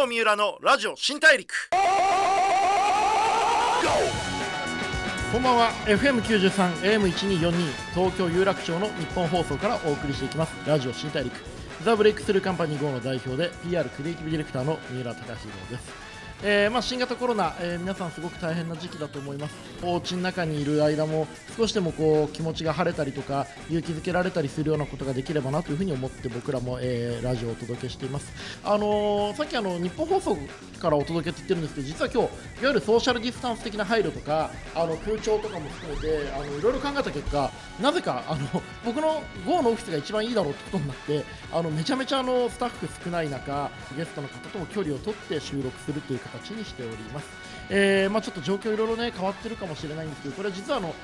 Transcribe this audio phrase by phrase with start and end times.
[0.00, 1.68] 郷三浦のラジオ新大陸。
[5.30, 5.70] こんばんは。
[5.84, 7.52] FM93 AM1242
[7.94, 10.54] 東京有楽町の日本放送からお送りしていきます。
[10.66, 11.34] ラジオ新大陸。
[11.84, 16.09] ザ・ブレイクスルーカンパニー GO の代表で PR クリエイティブディレクターの三浦貴弘です。
[16.42, 19.54] えーまあ、新型コロナ、えー、皆さんすごく大変な時期だと思います。
[19.82, 21.26] お家の中にいる間も
[21.56, 28.32] 少しでもこう気持ちが晴れたりとか勇気づけられたりするようなことができればなというふうに思って僕らも、えー、ラジオをお届けしています、
[28.64, 30.36] あの、さっきあの日本放送
[30.80, 37.50] からお届けって言ってるんですけど実は今日いわゆるソーシャルディスタンス的な配慮とかあの空調とかも含めてあのいろいろ考えた結果
[37.80, 47.28] なぜかあの僕の GO のオフィスが一番いいだろうってことになってあのめちゃめちゃあのスタッフ少ない中ゲストの方とも距離を取って収録するという形形にしております、
[47.70, 50.94] えー、まあ、ちょっと状況いろいろね変わってるかもしれないんですけどこれは実はあの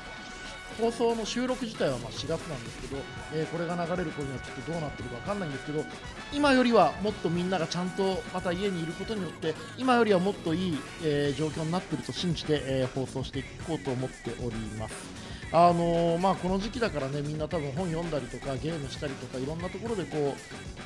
[0.81, 2.97] 放送の収録自体はま4月なんですけど、
[3.33, 5.85] えー、これが流れる頃にはちょっとどうなってるか分かんないんですけど
[6.33, 15.26] 今よりはもっとみんながちゃんとまた家にいることによって今よりはもっといい、えー、状況になってると信じて、えー、放送していこうと思っております。
[15.53, 20.35] あのー、まあ、この時期だからねみんな多分本読んだりとかゲームしたりとかいろんなところでこ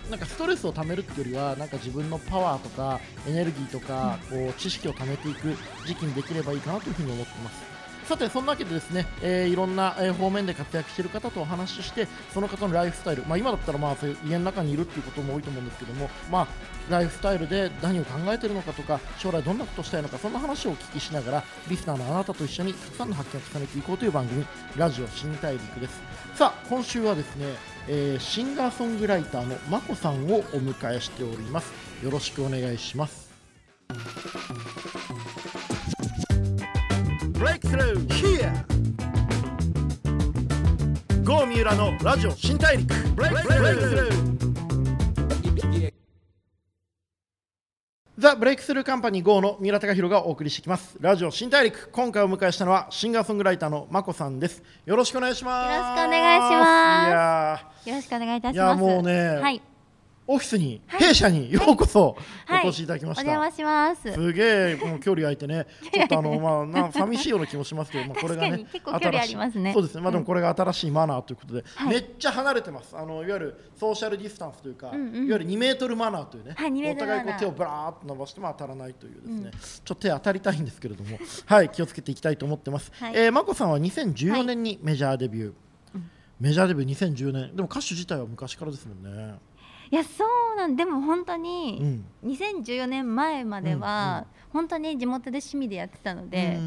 [0.06, 7.79] うなんかストレスをためるっていうよりはなんか自分のパワーとかエネルギーとかこう知識をためていく時期にできればいいかなというふに思ってます。
[8.10, 16.48] さてそんなわけでですね、えー、いろんな、方面で活躍している方とお話ししてその方のライフスタイル、まあ、今だったらまあそういう家の中にいるっていうことも多いと思うんですけども、まあ、
[16.90, 24.44] ライフスタイルで何を考えているのかとか将来どんなことをしたいのかそんな話をお聞きしながらリスナーのあなたと一緒にたくさんの発見を重ねていこうという番組
[24.76, 26.02] ラジオ新大陸です。
[26.34, 27.46] さあ今週はですね、
[27.86, 31.72] えー、シンガーソングライターのまこさんをお迎えしております。
[32.02, 33.30] よろしくお願いします。
[37.40, 38.52] Breakthrough here.
[41.24, 42.92] 郷三浦のラジオ新大陸。
[43.16, 44.30] Breakthrough.
[48.18, 50.98] ザ・ブレイクスルーカンパニー GO の三浦貴弘がお送りしてきます。
[51.00, 51.88] ラジオ新大陸。
[51.88, 54.62] 今回お迎えしたのはシンガーソングライターのまこさんです。
[54.84, 55.72] よろしくお願いします。
[55.72, 57.88] よろしくお願いします。
[57.88, 58.82] よろしくお願いいたします。
[58.82, 59.62] いやもうね、はい
[60.32, 62.16] オフィスに、弊社にようこそ
[62.48, 63.22] お越しいただきました。
[63.22, 64.12] お邪魔します。
[64.12, 69.72] すげえもう距離空いてね、 ちょっとあのまあな寂しいような気もしますけど、 まあこれがね結構距離ありますね。
[69.72, 70.02] そうですね。
[70.02, 72.96] まあでもこれが新しいマナーということで、めっちゃ離れてます。
[72.96, 76.54] あのいわゆるソーシャルディスタンスというか、いわゆる2メートルマナーというね、
[76.92, 79.50] お互いこう手をブラーっと伸ばしても当たらないというですね、
[79.84, 82.92] ちょっと手当たりたいんですけれども、 はい気をつけていきたいと思ってます。
[83.12, 85.52] えまこさんは2014年にメジャーデビュー。
[86.38, 87.54] メジャーデビュー2010年。
[87.54, 89.34] でも歌手自体は昔からですもんね
[89.90, 90.24] いやそ
[90.54, 96.58] うなんでも本当に2014年前までは本当に地元で趣味でやってたので、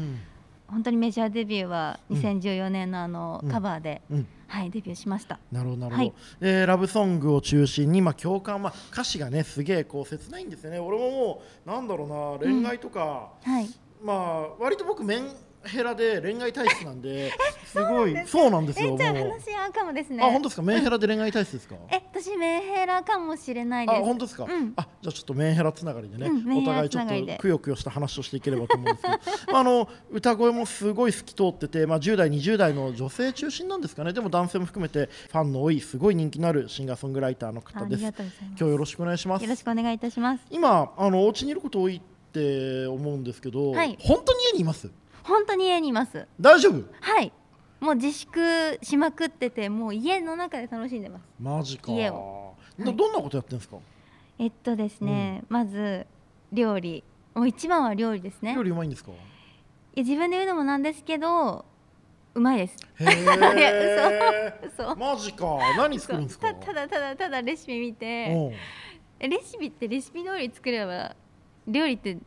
[0.68, 4.02] 本当にメジャーデビューは2014年のあのカバーで、
[4.46, 5.38] はいデビューしました。
[5.50, 10.78] なるほどなるほど、はい、えー、ラブソングを中心に、まあ、共感、まあ、歌詞がねすげえこう切ないんですよね。
[10.78, 13.68] 俺ももうなんだろうな恋愛とか、うん、はい。
[14.02, 15.24] まあ割と僕面
[15.66, 17.32] ヘラで恋愛体質なんで
[17.66, 18.16] すごい。
[18.26, 18.82] そうなんです。
[18.82, 20.22] よじゃあ話合うかもですね。
[20.22, 20.62] あ本当ですか？
[20.62, 21.76] メンヘラで恋愛体質ですか？
[21.90, 23.98] え私メンヘラかもしれないです。
[23.98, 29.58] あ本当ですか、うん、あじゃあちょっとメンヘラつながりでね、うん、お互いちょっとくよくよした話をしていければと思うんですけど。
[29.58, 34.12] あの歌声もすごい透き通っててまあ10代20代の女性中心なんですかね。
[34.12, 38.02] でも男性も含めてファンの多いすごい人気のあるシンガーソングライターの方です。
[38.02, 38.12] 今
[38.56, 39.42] 日よろしくお願いします。
[39.42, 40.44] よろしくお願いいたします。
[40.50, 42.00] 今あのお家にいること多いっ
[42.32, 44.90] て思うんですけど、はい、本当に家にいます？
[45.24, 46.26] 本当に家にいます。
[46.40, 46.84] 大丈夫？
[47.00, 47.32] はい。
[47.80, 51.24] もう自粛しまくっててもう家の中で楽しんでます。
[51.40, 51.92] マジか。
[51.92, 53.76] 家を、はい、どんなことやってるんですか？
[54.38, 56.06] えっとですね、うん、まず
[56.52, 57.02] 料理。
[57.34, 58.54] もう一番は料理ですね。
[58.54, 59.10] 料理うまいんですか？
[59.10, 61.64] いや自分で言うのもなんですけど
[62.34, 62.76] うまいです。
[63.00, 64.70] へえ。
[64.76, 64.96] そう。
[64.96, 65.58] マジか。
[65.76, 66.54] 何作るんですか？
[66.54, 68.52] ただただただレシピ見て。
[69.20, 71.14] レシピってレシピ通り作れば
[71.66, 72.18] 料理って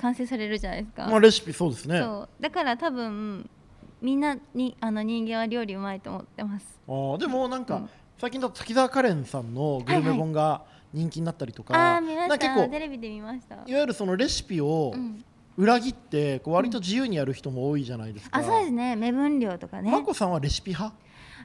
[0.00, 1.06] 完成されるじゃないですか。
[1.06, 2.02] まあレシピそうですね。
[2.40, 3.48] だから多分
[4.00, 6.80] みんなにあの人間は料理うまいと思ってます。
[6.88, 14.92] ああでもなんか、うん、最近だと滝沢カレンさんのグルメ本が人気になったりとか、はいはい、あ見ました結構テレビで見ましたいわゆるそのレシピを、
[15.56, 18.40] 裏切ってこう割と自由にやる人も多いじゃないですか。
[18.40, 19.90] うん、あそうですね目分量とかね。
[19.92, 20.96] まこさんはレシピ派？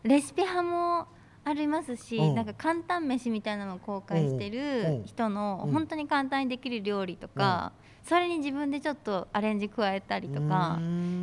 [0.03, 1.07] レシピ派も
[1.45, 7.71] ありますし、うん、なんか簡単飯みたいなのを公開してる人の本当に簡単にできる料理とか、
[8.03, 10.77] それに自分でちょっとアレンジ加えたりとか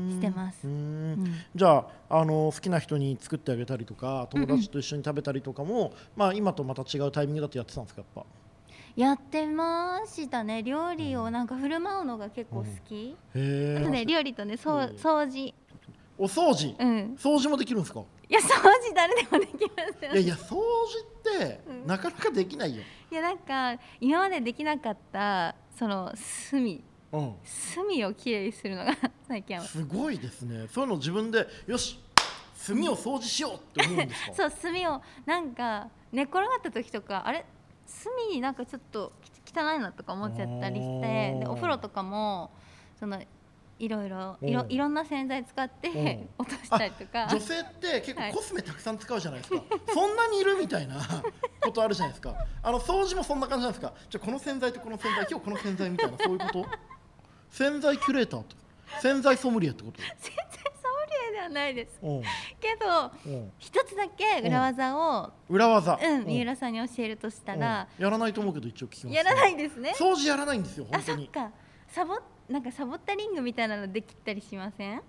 [0.08, 0.66] してます。
[0.66, 8.24] うん、じゃああの好きな人に作ってあげたりとか友達と一緒に食べたりとかも、うんうん、まあ、今とまた違うタイミングだとやってたんですかやっぱ？
[8.94, 10.62] やってましたね。
[10.62, 15.54] 料理をなんか振る舞うのが結構好き、うん、あとね料理とねそう掃除
[16.22, 18.00] お掃除、うん、掃除もできるんですか？
[18.28, 19.58] いや掃除誰でもできま
[19.98, 20.12] すよ。
[20.12, 20.60] いやいや掃除
[21.38, 26.84] ってなかなかできないよ、いやなんか今までできなかったその隅。
[27.12, 27.34] うん。
[27.44, 28.96] 隅をきれいにするのが
[29.26, 29.64] 最近は。
[29.64, 30.66] すごいですね。
[30.68, 31.98] そういうの自分でよし
[32.66, 34.34] 炭を掃除しようって思うんですか？
[34.34, 37.44] そう隅をなんか寝転がった時とかあれ？
[37.84, 39.12] 隅になんかちょっと
[39.44, 42.50] き汚いなとか思っちゃったりしてでお風呂とかも
[42.98, 43.20] その
[43.78, 44.72] いろいろいろうん。
[44.72, 46.28] いろんな洗剤使ってうん。
[46.38, 47.26] 落としたりとか。
[47.30, 48.30] 女性って結はい。
[48.32, 50.96] 構コスメたくさん使うじゃないですか、そんなにいるみたいな
[51.60, 52.34] ことあるじゃないですか。
[52.62, 53.92] あの掃除もそんな感じなんですか。
[54.10, 56.66] じゃあこの洗剤とこの洗剤今日この洗剤みたいなそういうこと？
[57.50, 58.56] 洗剤キュレーターと？
[59.00, 60.00] 洗剤ソムリエってこと？
[60.00, 61.98] 洗剤ソムリエではないです。
[62.02, 62.22] うん。
[62.60, 63.52] けどうん。
[63.58, 65.98] 一つだけ裏技を裏技。
[66.02, 68.04] うん三浦さんに教えるとしたらうん。
[68.04, 69.16] やらないと思うけど一応聞きます。
[69.16, 69.92] やらないですね。
[69.96, 71.24] 掃除やらないんですよあ本当に。
[71.32, 71.50] そっか。
[71.88, 72.18] サボ
[72.52, 75.02] なんかサボったリングみたいなのできたりしません？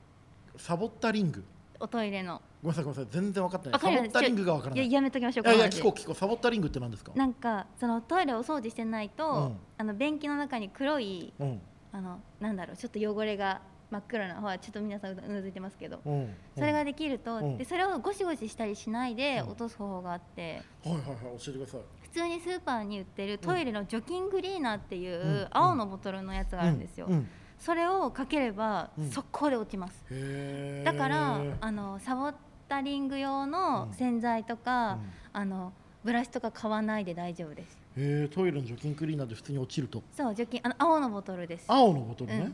[0.55, 1.43] サボったリング？
[1.79, 2.41] おトイレの。
[2.63, 3.79] ごめんなさいごめんなさい全然分かってない。
[3.81, 4.85] サボったリングが分からない。
[4.85, 6.15] いややめときましょういやいや聞こう聞こう。
[6.15, 7.11] サボったリングって何ですか？
[7.15, 9.57] なんかそのトイレをお掃除してないと、うん。
[9.77, 11.61] あの便器の中に黒いうん。
[11.91, 13.61] あのなんだろうちょっと汚れが
[13.91, 16.33] 真っ黒なほらちょっと皆さんうなずいてますけど、うん。
[16.55, 17.57] それができると、うん。
[17.57, 19.49] でそれをゴシゴシしたりしないでうん。
[19.49, 21.81] 落とす方法があって、はいはいはい教えてください。
[22.01, 25.47] 普通にスーパーに売ってるトイレの除菌クリーナーっていううん。
[25.51, 27.13] 青のボトルのやつがあるんですよ、うん。
[27.13, 27.29] うん。
[27.57, 29.09] それをかければうん。
[29.09, 30.85] 速攻で落ちます、へー。
[30.85, 32.31] だからあのサボ
[32.69, 34.99] タリング用の洗剤とか、うん。
[35.33, 35.73] あの
[36.03, 37.77] ブラシとか買わないで大丈夫です。
[37.97, 38.27] へー。
[38.27, 40.03] トイレの除菌クリーナーで普通に落ちると。
[40.15, 41.65] そう除菌あの青のボトルです。
[41.67, 42.43] 青のボトルね、うん。
[42.43, 42.53] うん。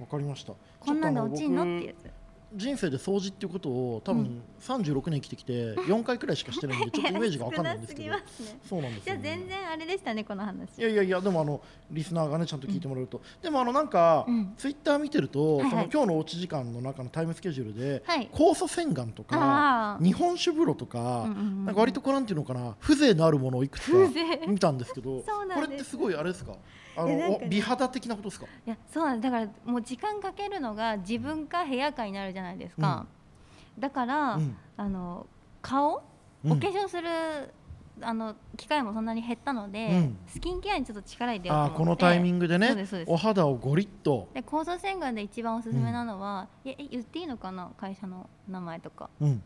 [0.00, 0.52] わかりました。
[0.80, 2.15] こんなんで落ちんのっ僕てやつ
[2.56, 8.16] 人生で掃除っていうことを多分36年生きてきて 4回くらいしかしてないんでちょっとイメージが分かんないんですけど。
[8.68, 10.78] そうなんですじゃあ全然あれでしたねこの話。
[10.78, 11.60] いやいやいやでもあの
[11.90, 14.54] リスナーがねちゃんと聞いてもらうと、でもあのなんか、うん。
[14.56, 15.70] ツイッター見てると、はいはい。
[15.70, 18.28] その今日のおうち時間の中のタイムスケジュールで、はい。
[18.32, 23.98] 酵素洗顔とか日本酒風呂とか、うんうんうんなんか割とこうなんていうのかな風情のあるものをいくつか
[24.46, 26.52] 見たんですけど これってすごいあれですか？
[26.96, 28.46] あの美肌的なことですか？
[28.66, 33.06] いやそうなんですだからもう時間かけるのが自分か部屋かになるじゃないですか、
[33.78, 34.56] だから、うん。
[34.76, 35.26] あの
[35.62, 36.02] 顔、
[36.44, 36.52] うん。
[36.52, 37.08] お化粧する
[38.02, 40.18] あの機会もそんなに減ったので、うん。
[40.26, 41.78] スキンケアにちょっと力入れようと思って。
[41.78, 43.10] このタイミングでねですそうです。
[43.10, 47.70] お肌をゴリッと、で酵素洗顔で一番おすすめなのは、いやえ言っていいのかな？
[47.78, 49.08] 会社の名前とか。
[49.20, 49.42] うん、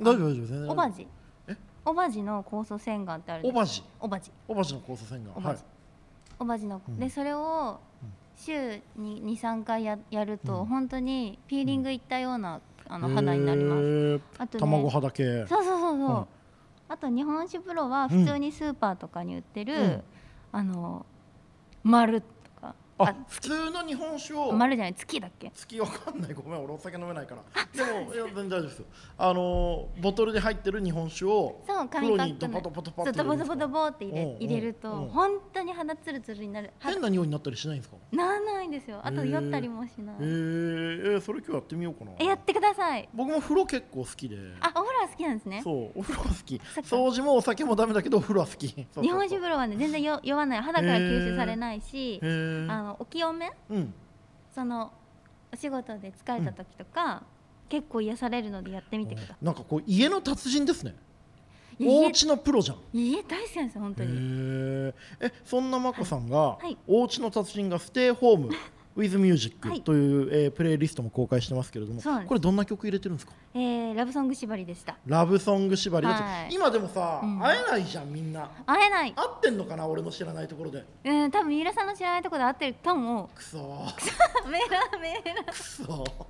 [0.00, 1.06] 大丈夫大丈夫全然オバジ
[1.46, 1.56] え？
[1.84, 5.42] オバジの酵素洗顔ってあるオバジオバジオバジの酵素洗顔。
[5.42, 5.56] はい
[6.44, 6.98] オバジ、オバジの、うん。
[6.98, 7.80] でそれを
[8.36, 10.66] 週に23回ややると、うん。
[10.66, 14.20] 本当にピーリングいったようなあの肌になります、へー。
[14.38, 16.26] あとね卵肌系そうそうそうそう、うん。
[16.88, 20.02] あと日本酒風呂は普通にスーパーとかに売ってる、うん。
[20.52, 21.06] あの
[21.82, 22.22] 丸
[22.96, 25.50] あ普通の日本酒を丸じゃない月だっけ？
[25.54, 26.32] 月わかんない。
[26.32, 27.42] ごめん俺お酒飲めないから。
[27.74, 28.84] でもいや全然大丈夫ですよ。
[29.18, 32.26] あのボトルで入ってる日本酒をそう紙パックの。
[32.26, 33.56] にドパドパドパそうって入れるんですか？
[33.56, 36.70] ドボドボドボって入れ入れると、うん本当に肌ツルツルになる。
[36.78, 37.96] 肌変な匂いになったりしないんですか？
[38.12, 39.00] ならないんですよ。
[39.02, 42.12] あと酔ったりもしない、えー、えーそれ今日やってみようかな。
[42.18, 43.08] えやってください。
[43.14, 44.36] 僕も風呂結構好きで。
[44.60, 45.60] あお風呂は好きなんですね。
[45.62, 46.56] そうお風呂は好き。
[46.82, 48.68] 掃除もお酒もダメだけどお風呂は好き。
[48.68, 52.70] 日本酒風呂はね全然よ酔わない肌から吸収されないしへー。
[52.70, 53.52] あのお清め？
[53.70, 53.94] うん。
[54.54, 54.92] その
[55.52, 57.22] お仕事で疲れた時とか、
[57.68, 60.96] 結構癒されるのでやってみてくださなんかこう家の達人ですね
[61.80, 62.78] お家のプロじゃん。
[62.92, 64.10] 家大好きなんですよ本当に。
[65.20, 66.76] えそんなまこさんが、い。
[66.86, 68.50] お家の達人がステイホーム
[68.96, 69.80] with music はい。
[69.82, 73.32] という、えープレイリストも公開してますけれどもこれどんな曲入れてるんですか？
[73.54, 74.96] えーラブソング縛りでした。
[75.06, 76.48] ラブソング縛り、だってはい。
[76.52, 77.40] 今でもさ、うん。
[77.40, 78.48] 会えないじゃんみんな。
[78.66, 79.12] 会えない。
[79.12, 80.84] 会ってんのかな俺の知らないところで。
[81.04, 84.46] うん多分三浦さんの知らないところで会ってると思くそー。
[84.46, 86.24] うメラメラくそー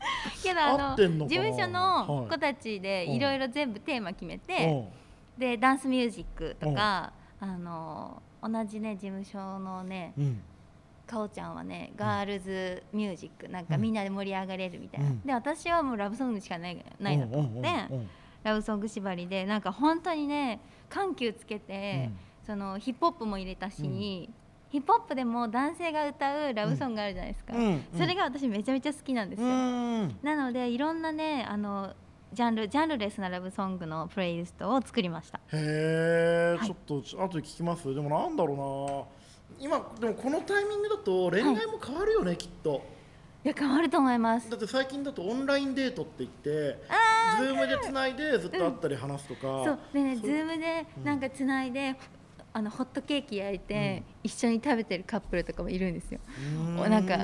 [0.42, 4.88] けどあの事務所の子たちではいいろいろ全部テーマ決めて、
[5.36, 10.12] でダンスミュージックとか、あの同じね事務所のね
[11.06, 13.80] かおちゃんはねガールズミュージックなんかうん。
[13.80, 15.20] みんなで盛り上がれるみたいな、うん。
[15.22, 17.68] で私はもうラブソングしかないないなと思って、
[18.44, 22.10] ラブソング縛りでなんか本当にね緩急つけて、
[22.46, 24.34] そのヒップホップも入れたし、うん
[24.70, 27.84] ヒップホップでも男性が歌うラブソングあるじゃないですか、うんうん。
[27.96, 30.18] それが私めちゃめちゃ好きなんですよ、うん。
[30.22, 31.94] なのでいろんなねあの
[32.32, 35.38] ジャンルジャンルレスなラブソングのプレイリストを作りました。
[35.38, 36.66] へえ、はい。
[36.66, 37.94] ちょっと後で聞きます？
[37.94, 39.08] でもなんだろ
[39.58, 39.64] うな。
[39.66, 42.84] 今でもこのタイミングだと恋愛も変わるよね、きっと。
[43.44, 44.50] いや変わると思います。
[44.50, 49.78] だって最近だとオンラインデートって言ってあズームでつないでずっと会ったり話すとか、そう。
[49.94, 51.96] でねズームでなんかつないで、
[52.52, 56.20] あのホットケーキ焼いて、一緒に食べてるカップルとかもいるんですよ。
[56.84, 57.18] うなんか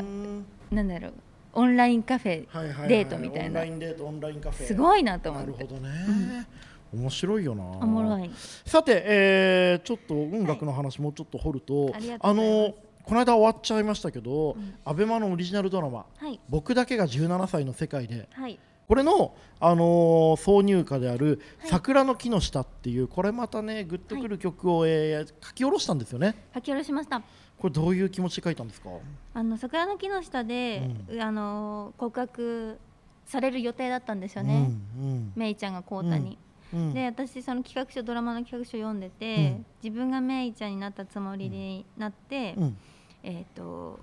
[0.70, 1.12] なんだろう
[1.54, 2.88] オンラインカフェはいはいはい。
[2.88, 3.46] デートみたいな。
[3.46, 4.66] オンラインデートオンラインカフェ。
[4.66, 5.62] すごいなと思なって。
[5.62, 6.46] るほどね、
[6.92, 7.64] 面白いよな。
[7.64, 8.30] おもろい。
[8.66, 12.68] さて、えーちょっと音楽の話もうちょっと掘ると、ありがとうございます。
[12.68, 14.74] のこの間終わっちゃいましたけど、ん。
[14.84, 21.70] アベマのオリジナルドラマはい「僕だけが17歳の世界で」はいこれの、あのー挿入歌である「はい。
[21.70, 26.34] 桜の木の下」っていうこれまたねグッとくる曲を、えー書き下ろしたんですよね。
[26.54, 27.22] 書き下ろしました。
[27.58, 28.90] これどういう気持ちで書いたんですか？
[29.32, 32.78] あの桜の木の下で、あの告白
[33.24, 36.36] される予定だったんですよね、うんめいちゃんがこうたに、
[36.74, 36.92] うんうん。
[36.94, 39.66] で私その企画書ドラマの企画書読んでて、うん。
[39.82, 42.76] 自分がめいちゃんになったつもりになって、うん。
[43.22, 43.98] えっ、と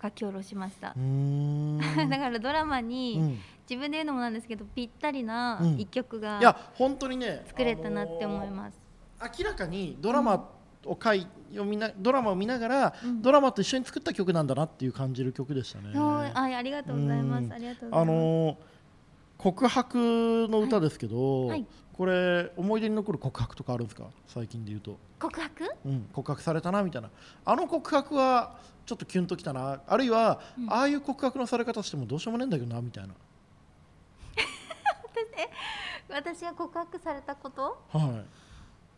[0.00, 0.90] 書き下ろしました。
[0.96, 1.78] う、ーん。
[2.08, 3.38] だからドラマに、うん
[3.70, 5.78] 自分で言うのもなんですけどぴったりなうん。
[5.78, 8.78] 一曲がいや本当にね作れたなって思います、
[9.20, 10.50] あのー明らかにドラマ
[10.84, 13.22] を書い読みなドラマを見ながら、うん。
[13.22, 15.92] ドラマと一緒に作った曲なんだなっていう感じる曲でしたね。
[15.94, 17.52] あありがとうございます、うん。
[17.52, 18.56] ありがとうございます、あのー
[19.36, 21.66] 告白の歌ですけど、はいはい。
[21.94, 24.04] これ思い出に残る告白とかあるんですか？
[24.26, 25.70] 最近で言うと、告白？
[25.86, 27.10] うん、告白されたなみたいな。
[27.46, 29.80] あの告白はちょっとキュンときたな。
[29.86, 30.70] あるいは、うん。
[30.70, 33.14] ああいう告白のされ方してもどうしようもねえんだけどなみたいな、
[36.12, 37.82] 私が告白されたこと？
[37.92, 38.24] はい、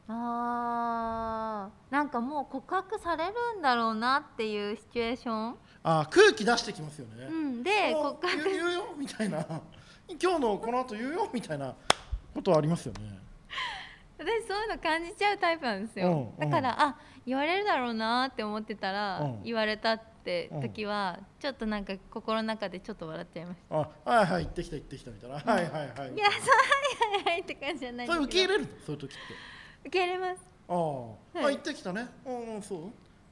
[0.09, 9.45] あーなんかもう告白されるんだろうなっていうシチュエーション、あ空気出してきますよね、うん、でお告白言う言うよみたいな。
[10.21, 11.75] 今日のこの後言うよみたいな。
[12.35, 13.19] ことはありますよね。
[14.19, 19.43] 私そういうの感じちゃうタイプなんですよ、うんだからあ言われるだろうなって思ってたら、うん。
[19.43, 25.71] 言われたって時は、ちょっとなんか心の中でちょっと笑っちゃいましあはいはい行ってきた行ってきたみたいな、はいはいはい。
[25.71, 28.63] たいやそうはいはいはいって感じじゃないんそれ受け入れる？
[28.63, 29.19] のそういう時って。
[29.85, 30.41] 受け入れます。
[30.69, 31.45] ああ、はい。
[31.45, 32.09] あ行ってきたね。
[32.25, 32.81] うんそう。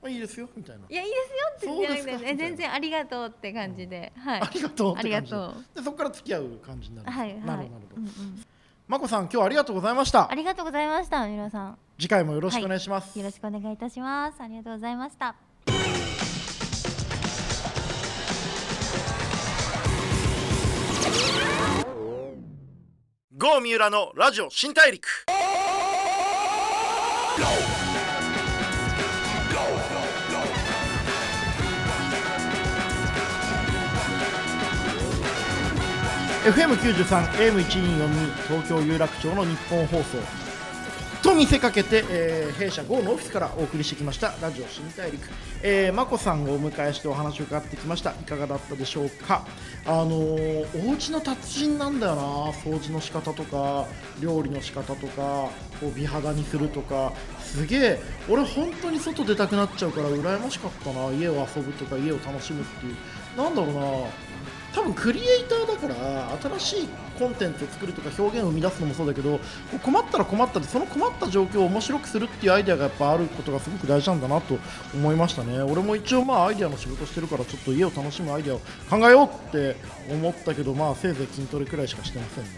[0.03, 0.85] あいいですよみたいな。
[0.89, 1.17] いやいいで
[1.61, 4.41] すよって言ってなくて全然ありがとうって感じで、はい。
[4.41, 5.55] ありがとうありがとう。
[5.75, 7.11] でそこから付き合う感じになる。
[7.11, 7.41] はいはい。
[7.41, 7.97] なるほどなるほど。
[7.97, 8.45] うんうん。
[8.89, 10.29] まこさん今日はありがとうございました。
[10.29, 11.79] ありがとうございました皆さん。
[11.99, 14.41] 次回もよろしくお願いします、よろしくお願いいたします。
[14.41, 15.50] ありがとうございました
[23.41, 25.09] 郷三浦のラジオ新大陸。
[36.45, 40.50] FM93 AM1242 東京有楽町の日本放送。
[41.23, 44.35] と見せかけて、えー弊社 GO のオフィスからお送りしてきました。
[44.43, 45.29] ラジオ新大陸、
[45.63, 48.11] えー、まこさんをお迎えしてお話を伺ってきました。
[48.11, 49.47] いかがだったでしょうか？
[49.87, 52.23] あのーお家の達人なんだよな。
[52.53, 53.87] 掃除の仕方とか
[54.21, 55.49] 料理の仕方とか
[55.81, 57.13] こう美肌にするとか。
[57.41, 58.01] すげえ。
[58.29, 61.11] 俺本当に外出たくなっちゃうから羨ましかったな。
[61.13, 62.97] 家を遊ぶとか家を楽しむっていう。
[63.37, 63.81] なんだろうな。
[64.75, 69.41] 多分クリエイターだから新しいコンテンツを作るとか表現を生み出すのもそうだけど
[69.83, 74.59] 困ったら困ったでその困った状況を面白くするっていうアイデアがやっぱあることがすごく大事なんだなと
[74.95, 75.61] 思いましたね。
[75.61, 79.77] 俺も一応まあアイデアの仕事してるからちょっと家を楽しむアイデアを考えようって
[80.11, 82.51] 思ったけどまあせいぜい筋トレくらいしかしてませんね。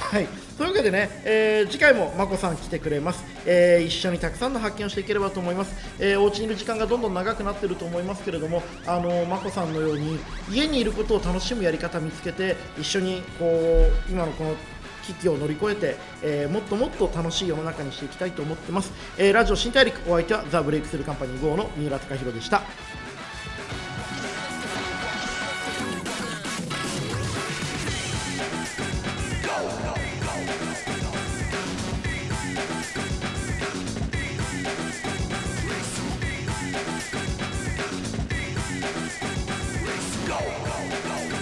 [0.00, 0.26] はい。
[0.56, 10.18] というわけでね、えー次回もまこさん来てくれます、えー一緒にたくさんの発見をしていければと思います、えーお家にいる時間がどんどん長くなってると思いますけれどもあのまこさんのように
[10.50, 14.54] 家にいることを楽しむやり方見つけて一緒にこう今のこの
[15.06, 22.62] 危機を乗り越えて、えーもっともっと楽しい世の中にしていきたいと思ってます、えーラジオ新大陸お相手はザ・ブレイクスルーカンパニー GO の三浦貴大でした。
[40.30, 41.39] go, go, go.